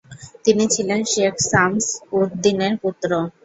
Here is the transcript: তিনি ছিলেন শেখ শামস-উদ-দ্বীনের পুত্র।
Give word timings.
তিনি 0.45 0.63
ছিলেন 0.73 0.99
শেখ 1.13 1.33
শামস-উদ-দ্বীনের 1.49 2.73
পুত্র। 2.83 3.09